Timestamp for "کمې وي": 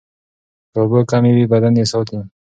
1.11-1.45